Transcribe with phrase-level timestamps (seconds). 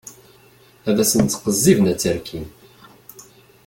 [0.89, 2.45] Ad sen-ttqezziben, ad tt-rkin.